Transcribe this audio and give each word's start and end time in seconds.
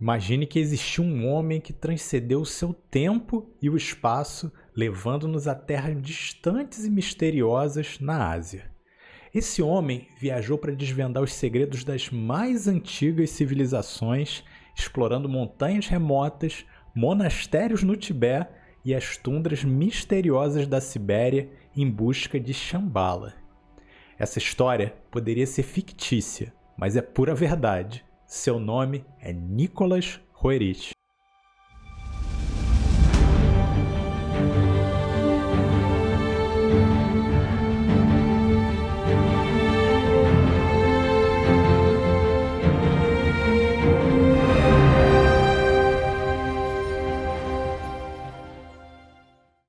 Imagine 0.00 0.46
que 0.46 0.60
existiu 0.60 1.02
um 1.02 1.26
homem 1.26 1.60
que 1.60 1.72
transcendeu 1.72 2.40
o 2.40 2.46
seu 2.46 2.72
tempo 2.72 3.50
e 3.60 3.68
o 3.68 3.76
espaço, 3.76 4.52
levando-nos 4.74 5.48
a 5.48 5.56
terras 5.56 6.00
distantes 6.00 6.84
e 6.84 6.90
misteriosas 6.90 7.98
na 7.98 8.30
Ásia. 8.30 8.70
Esse 9.34 9.60
homem 9.60 10.06
viajou 10.16 10.56
para 10.56 10.74
desvendar 10.74 11.22
os 11.22 11.32
segredos 11.32 11.82
das 11.82 12.10
mais 12.10 12.68
antigas 12.68 13.30
civilizações, 13.30 14.44
explorando 14.74 15.28
montanhas 15.28 15.88
remotas, 15.88 16.64
monastérios 16.94 17.82
no 17.82 17.96
Tibete 17.96 18.50
e 18.84 18.94
as 18.94 19.16
tundras 19.16 19.64
misteriosas 19.64 20.66
da 20.68 20.80
Sibéria 20.80 21.50
em 21.76 21.90
busca 21.90 22.38
de 22.38 22.54
Shambhala. 22.54 23.34
Essa 24.16 24.38
história 24.38 24.94
poderia 25.10 25.46
ser 25.46 25.64
fictícia, 25.64 26.52
mas 26.76 26.96
é 26.96 27.02
pura 27.02 27.34
verdade. 27.34 28.07
Seu 28.30 28.60
nome 28.60 29.06
é 29.18 29.32
Nicolas 29.32 30.20
Roerich. 30.34 30.92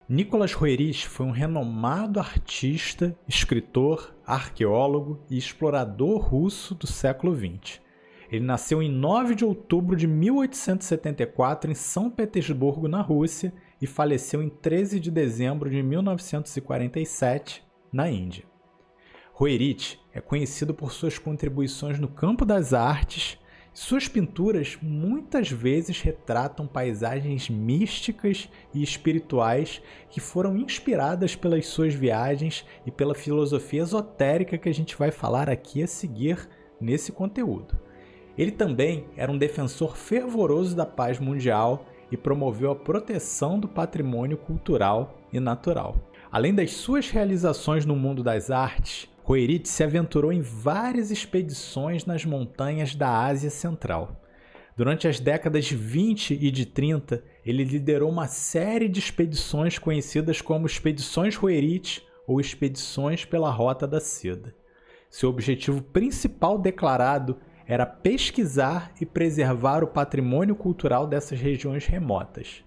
Nicolas 0.09 0.51
Roerich 0.51 1.07
foi 1.07 1.25
um 1.25 1.31
renomado 1.31 2.19
artista, 2.19 3.17
escritor, 3.25 4.13
arqueólogo 4.27 5.23
e 5.29 5.37
explorador 5.37 6.19
russo 6.19 6.75
do 6.75 6.85
século 6.85 7.33
XX. 7.33 7.79
Ele 8.31 8.45
nasceu 8.45 8.81
em 8.81 8.91
9 8.91 9.33
de 9.33 9.43
outubro 9.43 9.95
de 9.95 10.05
1874 10.05 11.71
em 11.71 11.75
São 11.75 12.11
Petersburgo, 12.11 12.87
na 12.87 13.01
Rússia, 13.01 13.51
e 13.81 13.87
faleceu 13.87 14.43
em 14.43 14.49
13 14.49 14.99
de 14.99 15.09
dezembro 15.09 15.69
de 15.69 15.81
1947 15.81 17.63
na 17.91 18.09
Índia. 18.09 18.43
Roerich 19.33 19.99
é 20.13 20.21
conhecido 20.21 20.73
por 20.73 20.91
suas 20.91 21.17
contribuições 21.17 21.97
no 21.97 22.07
campo 22.07 22.45
das 22.45 22.73
artes. 22.73 23.39
Suas 23.73 24.07
pinturas 24.07 24.77
muitas 24.81 25.49
vezes 25.49 26.01
retratam 26.01 26.67
paisagens 26.67 27.49
místicas 27.49 28.49
e 28.73 28.83
espirituais 28.83 29.81
que 30.09 30.19
foram 30.19 30.57
inspiradas 30.57 31.35
pelas 31.35 31.65
suas 31.67 31.93
viagens 31.93 32.65
e 32.85 32.91
pela 32.91 33.15
filosofia 33.15 33.81
esotérica 33.81 34.57
que 34.57 34.69
a 34.69 34.73
gente 34.73 34.95
vai 34.97 35.09
falar 35.09 35.49
aqui 35.49 35.81
a 35.81 35.87
seguir 35.87 36.47
nesse 36.79 37.11
conteúdo. 37.11 37.88
Ele 38.39 38.51
também 38.51 39.03
era 39.17 39.29
um 39.29 39.37
defensor 39.37 39.97
fervoroso 39.97 40.73
da 40.73 40.85
paz 40.85 41.19
mundial 41.19 41.85
e 42.09 42.15
promoveu 42.15 42.71
a 42.71 42.75
proteção 42.75 43.59
do 43.59 43.67
patrimônio 43.67 44.37
cultural 44.37 45.19
e 45.33 45.41
natural. 45.41 45.97
Além 46.31 46.55
das 46.55 46.71
suas 46.71 47.09
realizações 47.09 47.85
no 47.85 47.97
mundo 47.97 48.23
das 48.23 48.49
artes, 48.49 49.09
Roerich 49.25 49.67
se 49.67 49.83
aventurou 49.83 50.31
em 50.31 50.39
várias 50.39 51.11
expedições 51.11 52.05
nas 52.05 52.23
montanhas 52.23 52.95
da 52.95 53.25
Ásia 53.25 53.49
Central. 53.49 54.21
Durante 54.73 55.05
as 55.05 55.19
décadas 55.19 55.65
de 55.65 55.75
20 55.75 56.35
e 56.35 56.49
de 56.49 56.65
30, 56.65 57.21
ele 57.45 57.65
liderou 57.65 58.09
uma 58.09 58.29
série 58.29 58.87
de 58.87 59.01
expedições 59.01 59.77
conhecidas 59.77 60.39
como 60.39 60.65
Expedições 60.65 61.35
Roerich 61.35 62.03
ou 62.25 62.39
Expedições 62.39 63.25
pela 63.25 63.51
Rota 63.51 63.85
da 63.85 63.99
Seda. 63.99 64.55
Seu 65.09 65.29
objetivo 65.29 65.81
principal 65.81 66.57
declarado 66.57 67.35
era 67.69 67.85
pesquisar 67.85 68.91
e 68.99 69.05
preservar 69.05 69.83
o 69.83 69.87
patrimônio 69.87 70.55
cultural 70.55 71.05
dessas 71.05 71.39
regiões 71.39 71.85
remotas. 71.85 72.63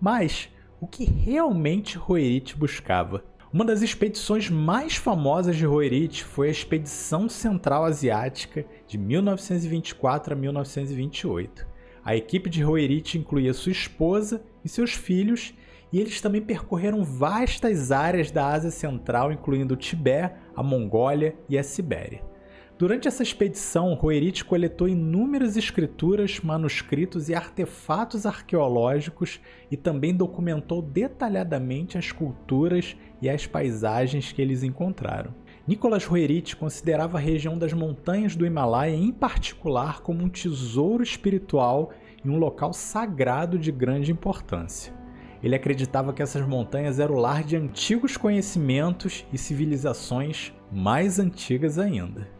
Mas 0.00 0.48
o 0.80 0.86
que 0.86 1.04
realmente 1.04 1.98
Roerich 1.98 2.56
buscava? 2.56 3.24
Uma 3.52 3.64
das 3.64 3.82
expedições 3.82 4.48
mais 4.48 4.94
famosas 4.94 5.56
de 5.56 5.66
Roerich 5.66 6.22
foi 6.22 6.46
a 6.46 6.52
Expedição 6.52 7.28
Central 7.28 7.84
Asiática 7.84 8.64
de 8.86 8.96
1924 8.96 10.34
a 10.34 10.36
1928. 10.36 11.66
A 12.04 12.14
equipe 12.14 12.48
de 12.48 12.62
Roerich 12.62 13.18
incluía 13.18 13.52
sua 13.52 13.72
esposa 13.72 14.44
e 14.64 14.68
seus 14.68 14.92
filhos, 14.92 15.54
e 15.92 15.98
eles 15.98 16.20
também 16.20 16.40
percorreram 16.40 17.02
vastas 17.02 17.90
áreas 17.90 18.30
da 18.30 18.46
Ásia 18.46 18.70
Central, 18.70 19.32
incluindo 19.32 19.74
o 19.74 19.76
Tibete, 19.76 20.36
a 20.54 20.62
Mongólia 20.62 21.34
e 21.48 21.58
a 21.58 21.64
Sibéria. 21.64 22.35
Durante 22.78 23.08
essa 23.08 23.22
expedição, 23.22 23.94
Roerich 23.94 24.44
coletou 24.44 24.86
inúmeras 24.86 25.56
escrituras, 25.56 26.40
manuscritos 26.40 27.30
e 27.30 27.34
artefatos 27.34 28.26
arqueológicos 28.26 29.40
e 29.70 29.78
também 29.78 30.14
documentou 30.14 30.82
detalhadamente 30.82 31.96
as 31.96 32.12
culturas 32.12 32.94
e 33.22 33.30
as 33.30 33.46
paisagens 33.46 34.30
que 34.30 34.42
eles 34.42 34.62
encontraram. 34.62 35.34
Nicolas 35.66 36.04
Roerich 36.04 36.54
considerava 36.54 37.16
a 37.16 37.20
região 37.20 37.56
das 37.56 37.72
montanhas 37.72 38.36
do 38.36 38.44
Himalaia 38.44 38.94
em 38.94 39.10
particular 39.10 40.02
como 40.02 40.22
um 40.22 40.28
tesouro 40.28 41.02
espiritual 41.02 41.92
e 42.22 42.28
um 42.28 42.38
local 42.38 42.74
sagrado 42.74 43.58
de 43.58 43.72
grande 43.72 44.12
importância. 44.12 44.92
Ele 45.42 45.54
acreditava 45.54 46.12
que 46.12 46.22
essas 46.22 46.46
montanhas 46.46 47.00
eram 47.00 47.14
o 47.14 47.20
lar 47.20 47.42
de 47.42 47.56
antigos 47.56 48.18
conhecimentos 48.18 49.24
e 49.32 49.38
civilizações 49.38 50.52
mais 50.70 51.18
antigas 51.18 51.78
ainda. 51.78 52.36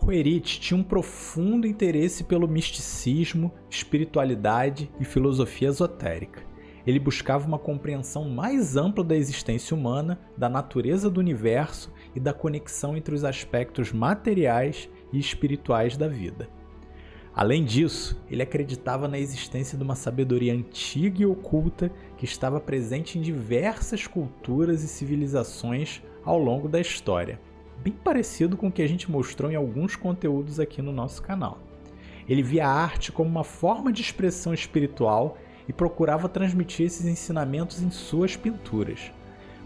Roerich 0.00 0.60
tinha 0.60 0.78
um 0.78 0.82
profundo 0.82 1.66
interesse 1.66 2.24
pelo 2.24 2.48
misticismo, 2.48 3.52
espiritualidade 3.68 4.90
e 4.98 5.04
filosofia 5.04 5.68
esotérica. 5.68 6.42
Ele 6.86 7.00
buscava 7.00 7.46
uma 7.46 7.58
compreensão 7.58 8.26
mais 8.30 8.76
ampla 8.76 9.04
da 9.04 9.16
existência 9.16 9.76
humana, 9.76 10.18
da 10.36 10.48
natureza 10.48 11.10
do 11.10 11.20
universo 11.20 11.92
e 12.14 12.20
da 12.20 12.32
conexão 12.32 12.96
entre 12.96 13.14
os 13.14 13.24
aspectos 13.24 13.92
materiais 13.92 14.88
e 15.12 15.18
espirituais 15.18 15.96
da 15.96 16.08
vida. 16.08 16.48
Além 17.34 17.64
disso, 17.64 18.20
ele 18.30 18.42
acreditava 18.42 19.06
na 19.06 19.18
existência 19.18 19.76
de 19.76 19.84
uma 19.84 19.94
sabedoria 19.94 20.54
antiga 20.54 21.22
e 21.22 21.26
oculta 21.26 21.90
que 22.16 22.24
estava 22.24 22.60
presente 22.60 23.18
em 23.18 23.20
diversas 23.20 24.06
culturas 24.06 24.82
e 24.82 24.88
civilizações 24.88 26.02
ao 26.24 26.38
longo 26.38 26.68
da 26.68 26.80
história 26.80 27.38
bem 27.82 27.92
parecido 27.92 28.56
com 28.56 28.68
o 28.68 28.72
que 28.72 28.82
a 28.82 28.88
gente 28.88 29.10
mostrou 29.10 29.50
em 29.50 29.54
alguns 29.54 29.96
conteúdos 29.96 30.58
aqui 30.60 30.82
no 30.82 30.92
nosso 30.92 31.22
canal. 31.22 31.58
Ele 32.28 32.42
via 32.42 32.66
a 32.66 32.72
arte 32.72 33.10
como 33.10 33.30
uma 33.30 33.44
forma 33.44 33.92
de 33.92 34.02
expressão 34.02 34.52
espiritual 34.52 35.38
e 35.66 35.72
procurava 35.72 36.28
transmitir 36.28 36.86
esses 36.86 37.06
ensinamentos 37.06 37.82
em 37.82 37.90
suas 37.90 38.36
pinturas. 38.36 39.12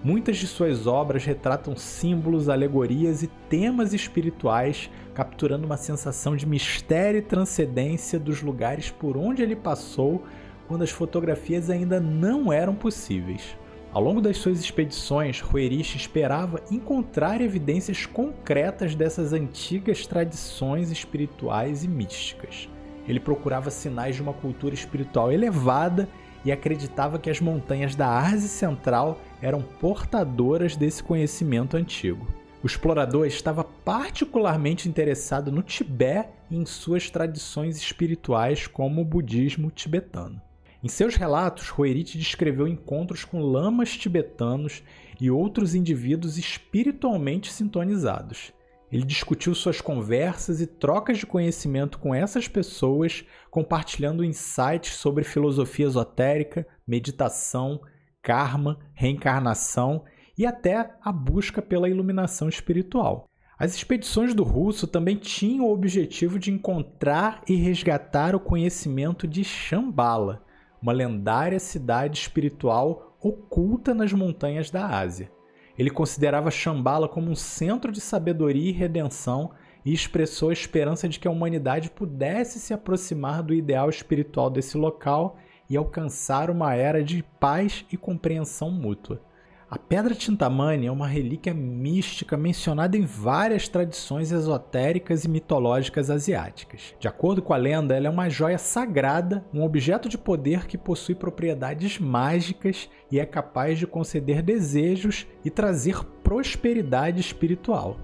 Muitas 0.04 0.36
de 0.36 0.48
suas 0.48 0.86
obras 0.86 1.24
retratam 1.24 1.76
símbolos, 1.76 2.48
alegorias 2.48 3.22
e 3.22 3.28
temas 3.48 3.92
espirituais, 3.92 4.90
capturando 5.14 5.64
uma 5.64 5.76
sensação 5.76 6.36
de 6.36 6.44
mistério 6.44 7.18
e 7.18 7.22
transcendência 7.22 8.18
dos 8.18 8.42
lugares 8.42 8.90
por 8.90 9.16
onde 9.16 9.42
ele 9.42 9.54
passou 9.54 10.24
quando 10.66 10.82
as 10.82 10.90
fotografias 10.90 11.70
ainda 11.70 12.00
não 12.00 12.52
eram 12.52 12.74
possíveis. 12.74 13.56
Ao 13.92 14.02
longo 14.02 14.22
das 14.22 14.38
suas 14.38 14.58
expedições, 14.58 15.42
Roerich 15.42 15.98
esperava 15.98 16.62
encontrar 16.70 17.42
evidências 17.42 18.06
concretas 18.06 18.94
dessas 18.94 19.34
antigas 19.34 20.06
tradições 20.06 20.90
espirituais 20.90 21.84
e 21.84 21.88
místicas. 21.88 22.70
Ele 23.06 23.20
procurava 23.20 23.70
sinais 23.70 24.16
de 24.16 24.22
uma 24.22 24.32
cultura 24.32 24.74
espiritual 24.74 25.30
elevada 25.30 26.08
e 26.42 26.50
acreditava 26.50 27.18
que 27.18 27.28
as 27.28 27.38
montanhas 27.38 27.94
da 27.94 28.18
Ásia 28.18 28.48
Central 28.48 29.20
eram 29.42 29.60
portadoras 29.60 30.74
desse 30.74 31.02
conhecimento 31.02 31.76
antigo. 31.76 32.26
O 32.62 32.66
explorador 32.66 33.26
estava 33.26 33.62
particularmente 33.62 34.88
interessado 34.88 35.52
no 35.52 35.62
Tibete 35.62 36.30
e 36.50 36.56
em 36.56 36.64
suas 36.64 37.10
tradições 37.10 37.76
espirituais, 37.76 38.66
como 38.66 39.02
o 39.02 39.04
budismo 39.04 39.70
tibetano. 39.70 40.40
Em 40.82 40.88
seus 40.88 41.14
relatos, 41.14 41.68
Roerich 41.68 42.18
descreveu 42.18 42.66
encontros 42.66 43.24
com 43.24 43.40
lamas 43.40 43.96
tibetanos 43.96 44.82
e 45.20 45.30
outros 45.30 45.76
indivíduos 45.76 46.36
espiritualmente 46.36 47.52
sintonizados. 47.52 48.52
Ele 48.90 49.04
discutiu 49.04 49.54
suas 49.54 49.80
conversas 49.80 50.60
e 50.60 50.66
trocas 50.66 51.18
de 51.18 51.26
conhecimento 51.26 52.00
com 52.00 52.12
essas 52.12 52.48
pessoas, 52.48 53.24
compartilhando 53.48 54.24
insights 54.24 54.94
sobre 54.94 55.22
filosofia 55.22 55.86
esotérica, 55.86 56.66
meditação, 56.84 57.80
karma, 58.20 58.78
reencarnação 58.92 60.04
e 60.36 60.44
até 60.44 60.94
a 61.00 61.12
busca 61.12 61.62
pela 61.62 61.88
iluminação 61.88 62.48
espiritual. 62.48 63.28
As 63.56 63.76
expedições 63.76 64.34
do 64.34 64.42
russo 64.42 64.88
também 64.88 65.16
tinham 65.16 65.66
o 65.66 65.72
objetivo 65.72 66.40
de 66.40 66.50
encontrar 66.50 67.40
e 67.48 67.54
resgatar 67.54 68.34
o 68.34 68.40
conhecimento 68.40 69.28
de 69.28 69.44
Shambhala, 69.44 70.44
uma 70.82 70.92
lendária 70.92 71.60
cidade 71.60 72.18
espiritual 72.18 73.16
oculta 73.20 73.94
nas 73.94 74.12
montanhas 74.12 74.70
da 74.70 74.84
Ásia. 74.86 75.30
Ele 75.78 75.90
considerava 75.90 76.50
Shambhala 76.50 77.08
como 77.08 77.30
um 77.30 77.36
centro 77.36 77.92
de 77.92 78.00
sabedoria 78.00 78.68
e 78.68 78.72
redenção 78.72 79.52
e 79.84 79.92
expressou 79.92 80.50
a 80.50 80.52
esperança 80.52 81.08
de 81.08 81.18
que 81.18 81.28
a 81.28 81.30
humanidade 81.30 81.90
pudesse 81.90 82.58
se 82.58 82.74
aproximar 82.74 83.42
do 83.42 83.54
ideal 83.54 83.88
espiritual 83.88 84.50
desse 84.50 84.76
local 84.76 85.36
e 85.70 85.76
alcançar 85.76 86.50
uma 86.50 86.74
era 86.74 87.02
de 87.02 87.22
paz 87.40 87.86
e 87.90 87.96
compreensão 87.96 88.70
mútua. 88.70 89.22
A 89.72 89.78
pedra 89.78 90.14
Tintamani 90.14 90.84
é 90.84 90.92
uma 90.92 91.06
relíquia 91.06 91.54
mística 91.54 92.36
mencionada 92.36 92.94
em 92.94 93.06
várias 93.06 93.68
tradições 93.68 94.30
esotéricas 94.30 95.24
e 95.24 95.30
mitológicas 95.30 96.10
asiáticas. 96.10 96.94
De 97.00 97.08
acordo 97.08 97.40
com 97.40 97.54
a 97.54 97.56
lenda, 97.56 97.96
ela 97.96 98.06
é 98.06 98.10
uma 98.10 98.28
joia 98.28 98.58
sagrada, 98.58 99.42
um 99.50 99.62
objeto 99.62 100.10
de 100.10 100.18
poder 100.18 100.66
que 100.66 100.76
possui 100.76 101.14
propriedades 101.14 101.98
mágicas 101.98 102.90
e 103.10 103.18
é 103.18 103.24
capaz 103.24 103.78
de 103.78 103.86
conceder 103.86 104.42
desejos 104.42 105.26
e 105.42 105.48
trazer 105.48 106.04
prosperidade 106.22 107.22
espiritual. 107.22 107.96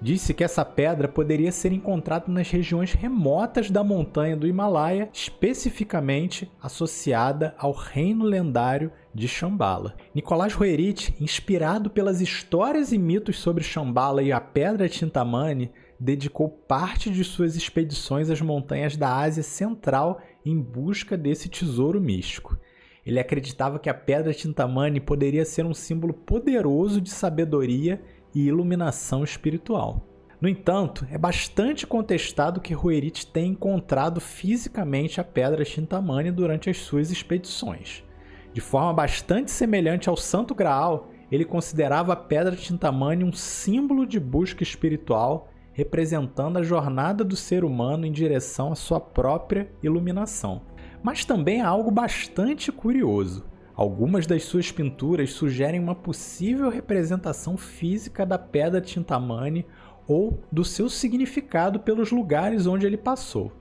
Disse 0.00 0.32
que 0.32 0.44
essa 0.44 0.64
pedra 0.64 1.08
poderia 1.08 1.50
ser 1.50 1.72
encontrada 1.72 2.26
nas 2.28 2.48
regiões 2.48 2.92
remotas 2.92 3.68
da 3.68 3.82
montanha 3.82 4.36
do 4.36 4.46
Himalaia, 4.46 5.08
especificamente 5.12 6.48
associada 6.62 7.54
ao 7.58 7.72
reino 7.72 8.24
lendário 8.24 8.92
de 9.12 9.26
Shambhala. 9.26 9.96
Nicolás 10.14 10.54
Roerich, 10.54 11.12
inspirado 11.20 11.90
pelas 11.90 12.20
histórias 12.20 12.92
e 12.92 12.98
mitos 12.98 13.40
sobre 13.40 13.64
Shambhala 13.64 14.22
e 14.22 14.30
a 14.30 14.40
pedra 14.40 14.88
Tintamani, 14.88 15.72
dedicou 15.98 16.48
parte 16.48 17.10
de 17.10 17.24
suas 17.24 17.56
expedições 17.56 18.30
às 18.30 18.40
montanhas 18.40 18.96
da 18.96 19.16
Ásia 19.16 19.42
Central 19.42 20.20
em 20.46 20.56
busca 20.56 21.16
desse 21.16 21.48
tesouro 21.48 22.00
místico. 22.00 22.56
Ele 23.04 23.18
acreditava 23.18 23.78
que 23.78 23.88
a 23.88 23.94
pedra 23.94 24.34
Tintamani 24.34 25.00
poderia 25.00 25.44
ser 25.44 25.64
um 25.64 25.74
símbolo 25.74 26.12
poderoso 26.12 27.00
de 27.00 27.10
sabedoria 27.10 28.00
e 28.34 28.46
iluminação 28.46 29.24
espiritual. 29.24 30.04
No 30.40 30.48
entanto, 30.48 31.06
é 31.10 31.18
bastante 31.18 31.86
contestado 31.86 32.60
que 32.60 32.72
Ruerit 32.72 33.26
tenha 33.26 33.48
encontrado 33.48 34.20
fisicamente 34.20 35.20
a 35.20 35.24
pedra 35.24 35.64
Chintamani 35.64 36.30
durante 36.30 36.70
as 36.70 36.78
suas 36.78 37.10
expedições. 37.10 38.04
De 38.52 38.60
forma 38.60 38.92
bastante 38.92 39.50
semelhante 39.50 40.08
ao 40.08 40.16
Santo 40.16 40.54
Graal, 40.54 41.10
ele 41.30 41.44
considerava 41.44 42.12
a 42.12 42.16
pedra 42.16 42.56
Chintamani 42.56 43.24
um 43.24 43.32
símbolo 43.32 44.06
de 44.06 44.18
busca 44.18 44.62
espiritual, 44.62 45.48
representando 45.72 46.58
a 46.58 46.62
jornada 46.62 47.24
do 47.24 47.36
ser 47.36 47.64
humano 47.64 48.06
em 48.06 48.12
direção 48.12 48.72
à 48.72 48.74
sua 48.74 49.00
própria 49.00 49.70
iluminação. 49.82 50.62
Mas 51.02 51.24
também 51.24 51.60
há 51.60 51.68
algo 51.68 51.90
bastante 51.90 52.72
curioso. 52.72 53.44
Algumas 53.78 54.26
das 54.26 54.42
suas 54.42 54.72
pinturas 54.72 55.34
sugerem 55.34 55.78
uma 55.78 55.94
possível 55.94 56.68
representação 56.68 57.56
física 57.56 58.26
da 58.26 58.36
pedra 58.36 58.80
Tintamani 58.80 59.64
ou 60.04 60.42
do 60.50 60.64
seu 60.64 60.88
significado 60.88 61.78
pelos 61.78 62.10
lugares 62.10 62.66
onde 62.66 62.84
ele 62.84 62.96
passou. 62.96 63.52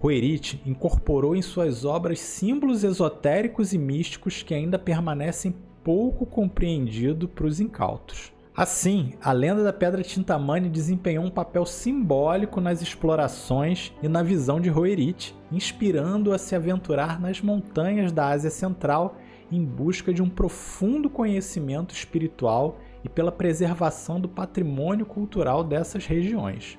Roerit 0.00 0.62
incorporou 0.64 1.36
em 1.36 1.42
suas 1.42 1.84
obras 1.84 2.18
símbolos 2.18 2.82
esotéricos 2.82 3.74
e 3.74 3.78
místicos 3.78 4.42
que 4.42 4.54
ainda 4.54 4.78
permanecem 4.78 5.54
pouco 5.84 6.24
compreendidos 6.24 7.28
para 7.28 7.46
os 7.46 7.60
incautos. 7.60 8.32
Assim, 8.56 9.12
a 9.20 9.32
lenda 9.32 9.62
da 9.62 9.72
Pedra 9.72 10.02
Tintamani 10.02 10.70
desempenhou 10.70 11.26
um 11.26 11.30
papel 11.30 11.66
simbólico 11.66 12.58
nas 12.58 12.80
explorações 12.80 13.92
e 14.02 14.08
na 14.08 14.22
visão 14.22 14.58
de 14.58 14.70
Roerit, 14.70 15.34
inspirando-o 15.50 16.32
a 16.32 16.38
se 16.38 16.56
aventurar 16.56 17.20
nas 17.20 17.42
montanhas 17.42 18.12
da 18.12 18.28
Ásia 18.28 18.50
Central 18.50 19.18
em 19.56 19.64
busca 19.64 20.12
de 20.12 20.22
um 20.22 20.28
profundo 20.28 21.10
conhecimento 21.10 21.94
espiritual 21.94 22.78
e 23.04 23.08
pela 23.08 23.32
preservação 23.32 24.20
do 24.20 24.28
patrimônio 24.28 25.04
cultural 25.04 25.62
dessas 25.62 26.06
regiões. 26.06 26.78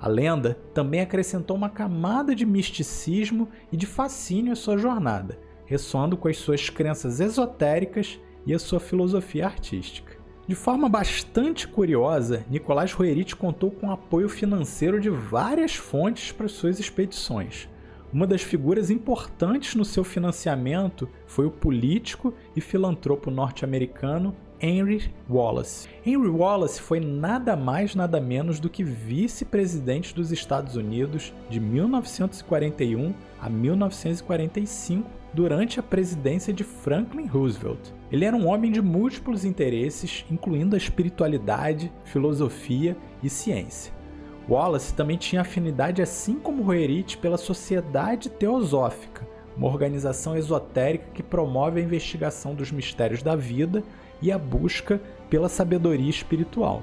A 0.00 0.08
lenda 0.08 0.58
também 0.74 1.00
acrescentou 1.00 1.56
uma 1.56 1.70
camada 1.70 2.34
de 2.34 2.44
misticismo 2.44 3.48
e 3.72 3.76
de 3.76 3.86
fascínio 3.86 4.52
à 4.52 4.56
sua 4.56 4.76
jornada, 4.76 5.38
ressoando 5.64 6.16
com 6.16 6.28
as 6.28 6.36
suas 6.36 6.68
crenças 6.68 7.18
esotéricas 7.20 8.20
e 8.46 8.54
a 8.54 8.58
sua 8.58 8.78
filosofia 8.78 9.46
artística. 9.46 10.16
De 10.46 10.54
forma 10.54 10.88
bastante 10.88 11.66
curiosa, 11.66 12.44
Nicolás 12.48 12.92
Roerich 12.92 13.34
contou 13.34 13.70
com 13.70 13.90
apoio 13.90 14.28
financeiro 14.28 15.00
de 15.00 15.10
várias 15.10 15.74
fontes 15.74 16.30
para 16.30 16.46
suas 16.46 16.78
expedições, 16.78 17.68
uma 18.16 18.26
das 18.26 18.40
figuras 18.40 18.88
importantes 18.88 19.74
no 19.74 19.84
seu 19.84 20.02
financiamento 20.02 21.06
foi 21.26 21.44
o 21.44 21.50
político 21.50 22.32
e 22.56 22.62
filantropo 22.62 23.30
norte-americano 23.30 24.34
Henry 24.58 25.12
Wallace. 25.28 25.86
Henry 26.02 26.30
Wallace 26.30 26.80
foi 26.80 26.98
nada 26.98 27.54
mais 27.54 27.94
nada 27.94 28.18
menos 28.18 28.58
do 28.58 28.70
que 28.70 28.82
vice-presidente 28.82 30.14
dos 30.14 30.32
Estados 30.32 30.76
Unidos 30.76 31.34
de 31.50 31.60
1941 31.60 33.12
a 33.38 33.50
1945 33.50 35.10
durante 35.34 35.78
a 35.78 35.82
presidência 35.82 36.54
de 36.54 36.64
Franklin 36.64 37.26
Roosevelt. 37.26 37.92
Ele 38.10 38.24
era 38.24 38.34
um 38.34 38.46
homem 38.46 38.72
de 38.72 38.80
múltiplos 38.80 39.44
interesses, 39.44 40.24
incluindo 40.30 40.74
a 40.74 40.78
espiritualidade, 40.78 41.92
filosofia 42.06 42.96
e 43.22 43.28
ciência. 43.28 43.95
Wallace 44.48 44.94
também 44.94 45.16
tinha 45.16 45.40
afinidade, 45.40 46.00
assim 46.00 46.34
como 46.34 46.62
Roerich, 46.62 47.18
pela 47.18 47.36
Sociedade 47.36 48.30
Teosófica, 48.30 49.26
uma 49.56 49.66
organização 49.66 50.36
esotérica 50.36 51.06
que 51.12 51.22
promove 51.22 51.80
a 51.80 51.82
investigação 51.82 52.54
dos 52.54 52.70
mistérios 52.70 53.22
da 53.22 53.34
vida 53.34 53.82
e 54.22 54.30
a 54.30 54.38
busca 54.38 55.00
pela 55.28 55.48
sabedoria 55.48 56.08
espiritual. 56.08 56.82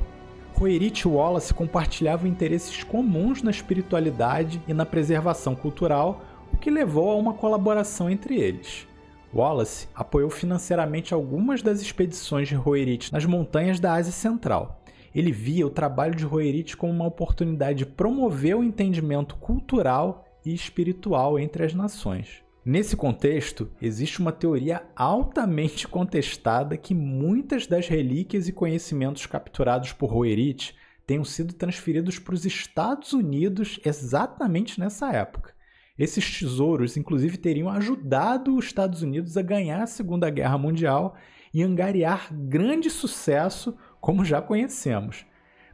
Roerich 0.56 1.08
e 1.08 1.08
Wallace 1.08 1.54
compartilhavam 1.54 2.28
interesses 2.28 2.84
comuns 2.84 3.42
na 3.42 3.50
espiritualidade 3.50 4.62
e 4.68 4.74
na 4.74 4.86
preservação 4.86 5.56
cultural, 5.56 6.22
o 6.52 6.58
que 6.58 6.70
levou 6.70 7.12
a 7.12 7.16
uma 7.16 7.34
colaboração 7.34 8.10
entre 8.10 8.40
eles. 8.40 8.88
Wallace 9.34 9.88
apoiou 9.96 10.30
financeiramente 10.30 11.14
algumas 11.14 11.64
das 11.64 11.82
expedições 11.82 12.48
de 12.48 12.56
Roerich 12.56 13.12
nas 13.12 13.26
montanhas 13.26 13.80
da 13.80 13.94
Ásia 13.94 14.12
Central, 14.12 14.83
ele 15.14 15.32
via 15.32 15.66
o 15.66 15.70
trabalho 15.70 16.16
de 16.16 16.26
Roerich 16.26 16.76
como 16.76 16.94
uma 16.94 17.08
oportunidade 17.08 17.80
de 17.80 17.86
promover 17.86 18.56
o 18.56 18.64
entendimento 18.64 19.36
cultural 19.36 20.26
e 20.46 20.54
espiritual 20.54 21.40
entre 21.40 21.64
as 21.64 21.74
nações. 21.74 22.44
Nesse 22.66 22.96
contexto, 22.96 23.70
existe 23.82 24.20
uma 24.22 24.32
teoria 24.32 24.84
altamente 24.96 25.88
contestada 25.88 26.78
que 26.78 26.96
muitas 26.96 27.68
das 27.68 27.90
relíquias 27.90 28.48
e 28.48 28.54
conhecimentos 28.54 29.26
capturados 29.26 29.92
por 29.92 30.10
Roerich 30.10 30.74
tenham 31.06 31.26
sido 31.26 31.54
transferidos 31.54 32.20
para 32.20 32.34
os 32.34 32.46
Estados 32.46 33.12
Unidos 33.12 33.80
exatamente 33.86 34.80
nessa 34.80 35.12
época. 35.12 35.54
Esses 36.00 36.40
tesouros, 36.40 36.98
inclusive, 36.98 37.38
teriam 37.38 37.70
ajudado 37.70 38.56
os 38.56 38.66
Estados 38.66 39.02
Unidos 39.02 39.36
a 39.38 39.42
ganhar 39.42 39.84
a 39.84 39.88
Segunda 39.88 40.30
Guerra 40.30 40.58
Mundial 40.58 41.16
e 41.54 41.62
angariar 41.62 42.34
grande 42.34 42.90
sucesso 42.90 43.78
como 44.04 44.26
já 44.26 44.42
conhecemos. 44.42 45.26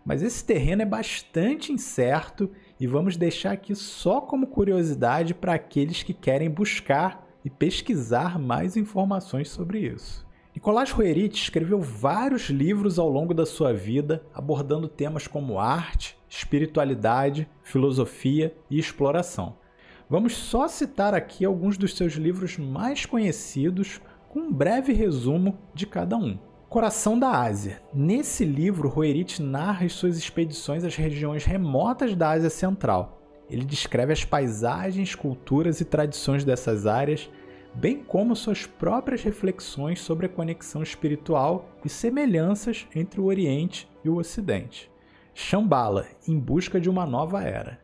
Mas 0.06 0.22
esse 0.22 0.46
terreno 0.46 0.84
é 0.84 0.86
bastante 0.86 1.72
incerto 1.74 2.52
e 2.80 2.86
vamos 2.86 3.18
deixar 3.18 3.54
aqui 3.54 3.74
só 3.74 4.22
como 4.22 4.46
curiosidade 4.46 5.34
para 5.34 5.56
aqueles 5.56 6.04
que 6.04 6.14
querem 6.14 6.48
buscar 6.48 7.28
e 7.44 7.50
pesquisar 7.50 8.38
mais 8.38 8.78
informações 8.78 9.50
sobre 9.50 9.80
isso. 9.80 10.28
Nicolás 10.54 10.92
Roerich 10.92 11.42
escreveu 11.42 11.82
vários 11.82 12.52
livros 12.52 13.00
ao 13.00 13.10
longo 13.10 13.34
da 13.34 13.48
sua 13.48 13.74
vida 13.74 14.24
abordando 14.32 14.88
temas 14.88 15.26
como 15.26 15.58
arte, 15.58 16.16
espiritualidade, 16.30 17.50
filosofia 17.64 18.56
e 18.70 18.78
exploração. 18.78 19.58
Vamos 20.08 20.34
só 20.34 20.68
citar 20.68 21.16
aqui 21.16 21.44
alguns 21.44 21.80
dos 21.80 21.98
seus 21.98 22.14
livros 22.14 22.60
mais 22.60 23.08
conhecidos 23.08 24.00
com 24.28 24.42
um 24.42 24.54
breve 24.54 24.94
resumo 24.94 25.58
de 25.74 25.88
cada 25.88 26.16
um. 26.16 26.38
Coração 26.70 27.18
da 27.18 27.32
Ásia. 27.32 27.82
Nesse 27.92 28.46
livro, 28.46 28.90
Roerich 28.90 29.42
narra 29.42 29.88
as 29.88 29.94
suas 29.94 30.20
expedições 30.20 30.84
às 30.84 30.96
regiões 30.96 31.44
remotas 31.44 32.14
da 32.14 32.30
Ásia 32.30 32.52
Central. 32.52 33.24
Ele 33.50 33.66
descreve 33.66 34.14
as 34.14 34.24
paisagens, 34.24 35.16
culturas 35.16 35.82
e 35.82 35.86
tradições 35.86 36.46
dessas 36.46 36.86
áreas, 36.86 37.28
bem 37.74 38.04
como 38.04 38.36
suas 38.36 38.68
próprias 38.68 39.24
reflexões 39.24 40.00
sobre 40.00 40.28
a 40.28 40.30
conexão 40.30 40.84
espiritual 40.84 41.68
e 41.84 41.90
semelhanças 41.90 42.86
entre 42.94 43.20
o 43.20 43.26
Oriente 43.26 43.90
e 44.06 44.10
o 44.10 44.18
Ocidente. 44.18 44.92
Shambhala, 45.34 46.06
em 46.28 46.38
busca 46.38 46.80
de 46.80 46.88
uma 46.88 47.04
nova 47.04 47.42
era. 47.42 47.80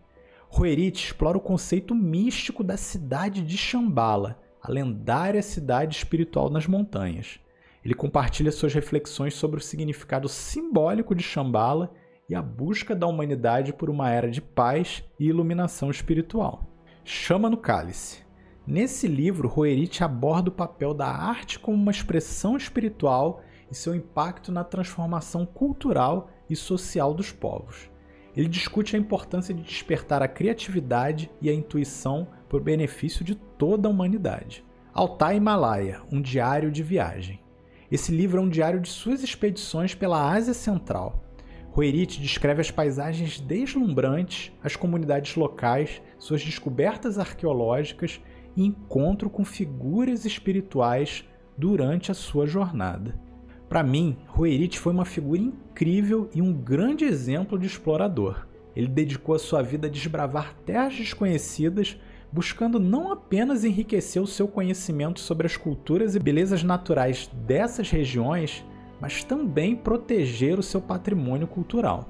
Roerich 0.48 1.08
explora 1.08 1.40
o 1.40 1.42
conceito 1.42 1.96
místico 1.96 2.64
da 2.64 2.78
cidade 2.78 3.42
de 3.42 3.58
Shambhala, 3.58 4.40
a 4.62 4.72
lendária 4.72 5.42
cidade 5.42 5.96
espiritual 5.96 6.52
nas 6.52 6.68
montanhas. 6.68 7.40
Ele 7.86 7.94
compartilha 7.94 8.52
suas 8.52 8.74
reflexões 8.74 9.36
sobre 9.36 9.60
o 9.60 9.64
significado 9.64 10.28
simbólico 10.28 11.14
de 11.14 11.22
Shambhala 11.22 11.94
e 12.28 12.34
a 12.34 12.42
busca 12.42 12.96
da 12.96 13.06
humanidade 13.06 13.72
por 13.72 13.92
uma 13.92 14.10
era 14.10 14.28
de 14.28 14.42
paz 14.42 15.04
e 15.20 15.28
iluminação 15.28 15.92
espiritual. 15.92 16.66
Chama 17.04 17.48
no 17.48 17.58
Cálice. 17.58 18.26
Nesse 18.66 19.08
livro, 19.08 19.48
Roerich 19.48 20.04
aborda 20.04 20.50
o 20.50 20.52
papel 20.52 20.96
da 20.96 21.06
arte 21.06 21.60
como 21.60 21.78
uma 21.78 21.92
expressão 21.92 22.58
espiritual 22.58 23.44
e 23.70 23.76
seu 23.76 23.94
impacto 23.94 24.52
na 24.52 24.64
transformação 24.64 25.46
cultural 25.46 26.32
e 26.50 26.56
social 26.56 27.14
dos 27.14 27.32
povos. 27.32 27.92
ele 28.36 28.50
discute 28.50 28.96
a 28.96 29.00
importância 29.00 29.54
de 29.54 29.62
despertar 29.62 30.22
a 30.22 30.28
criatividade 30.28 31.32
e 31.40 31.50
a 31.50 31.54
intuição 31.54 32.28
por 32.50 32.62
benefício 32.62 33.24
de 33.24 33.36
toda 33.36 33.88
a 33.88 33.92
humanidade. 33.92 34.66
Altai 34.94 35.38
Himalaia, 35.38 36.02
um 36.12 36.22
diário 36.22 36.70
de 36.70 36.84
viagem. 36.84 37.45
Esse 37.92 38.12
livro 38.12 38.40
é 38.40 38.42
um 38.42 38.50
diário 38.50 38.80
de 38.80 38.90
suas 38.90 39.24
expedições 39.24 39.94
pela 39.94 40.32
Ásia 40.32 40.54
Central. 40.54 41.24
Roerit 41.70 42.22
descreve 42.22 42.62
as 42.62 42.72
paisagens 42.72 43.40
deslumbrantes, 43.40 44.52
as 44.64 44.76
comunidades 44.76 45.36
locais, 45.36 46.02
suas 46.18 46.44
descobertas 46.44 47.20
arqueológicas 47.20 48.22
e 48.56 48.66
encontro 48.66 49.30
com 49.30 49.44
figuras 49.44 50.26
espirituais 50.26 51.26
durante 51.58 52.12
a 52.12 52.16
sua 52.16 52.48
jornada. 52.48 53.20
Para 53.68 53.84
mim, 53.84 54.18
Roerit 54.28 54.80
foi 54.80 54.94
uma 54.94 55.06
figura 55.06 55.42
incrível 55.42 56.30
e 56.34 56.42
um 56.42 56.54
grande 56.54 57.04
exemplo 57.04 57.60
de 57.60 57.68
explorador. 57.68 58.48
Ele 58.76 58.88
dedicou 58.88 59.36
a 59.36 59.40
sua 59.40 59.62
vida 59.62 59.88
a 59.88 59.92
desbravar 59.92 60.56
terras 60.66 60.96
desconhecidas, 60.96 62.00
buscando 62.32 62.80
não 62.80 63.12
apenas 63.12 63.64
enriquecer 63.64 64.22
o 64.22 64.28
seu 64.28 64.48
conhecimento 64.48 65.20
sobre 65.20 65.48
as 65.48 65.56
culturas 65.56 66.16
e 66.16 66.20
belezas 66.20 66.64
naturais 66.64 67.30
dessas 67.34 67.90
regiões, 67.90 68.66
mas 69.00 69.24
também 69.24 69.76
proteger 69.76 70.60
o 70.60 70.64
seu 70.64 70.82
patrimônio 70.82 71.48
cultural. 71.48 72.10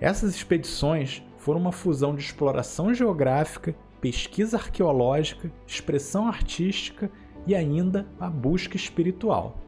Essas 0.00 0.34
expedições 0.34 1.22
foram 1.36 1.60
uma 1.60 1.72
fusão 1.72 2.14
de 2.14 2.22
exploração 2.22 2.94
geográfica, 2.94 3.74
pesquisa 4.00 4.56
arqueológica, 4.56 5.50
expressão 5.66 6.28
artística 6.28 7.10
e 7.46 7.54
ainda 7.54 8.06
a 8.20 8.28
busca 8.28 8.76
espiritual. 8.76 9.58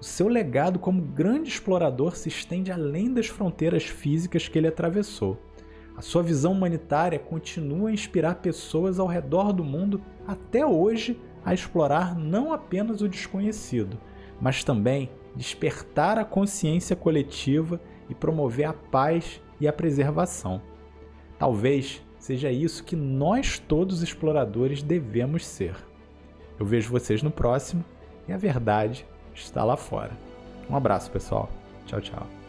O 0.00 0.04
seu 0.04 0.28
legado 0.28 0.78
como 0.78 1.00
grande 1.00 1.48
explorador 1.48 2.16
se 2.16 2.28
estende 2.28 2.72
além 2.72 3.12
das 3.12 3.26
fronteiras 3.26 3.84
físicas 3.84 4.48
que 4.48 4.58
ele 4.58 4.68
atravessou. 4.68 5.38
A 5.96 6.02
sua 6.02 6.22
visão 6.22 6.52
humanitária 6.52 7.18
continua 7.18 7.90
a 7.90 7.92
inspirar 7.92 8.36
pessoas 8.36 8.98
ao 8.98 9.06
redor 9.06 9.52
do 9.52 9.64
mundo 9.64 10.00
até 10.26 10.64
hoje 10.64 11.20
a 11.44 11.52
explorar 11.52 12.16
não 12.16 12.52
apenas 12.52 13.00
o 13.00 13.08
desconhecido, 13.08 13.98
mas 14.40 14.64
também 14.64 15.10
despertar 15.34 16.18
a 16.18 16.24
consciência 16.24 16.94
coletiva 16.94 17.80
e 18.08 18.14
promover 18.14 18.66
a 18.66 18.72
paz 18.72 19.40
e 19.60 19.66
a 19.66 19.72
preservação. 19.72 20.60
Talvez 21.38 22.02
seja 22.18 22.50
isso 22.50 22.84
que 22.84 22.94
nós 22.94 23.58
todos 23.58 24.02
exploradores 24.02 24.82
devemos 24.82 25.46
ser. 25.46 25.74
Eu 26.58 26.66
vejo 26.66 26.90
vocês 26.90 27.22
no 27.22 27.30
próximo 27.30 27.84
e 28.28 28.32
a 28.32 28.36
verdade 28.36 29.06
está 29.34 29.64
lá 29.64 29.76
fora. 29.76 30.12
Um 30.70 30.76
abraço, 30.76 31.10
pessoal. 31.10 31.50
Tchau, 31.86 32.00
tchau. 32.00 32.41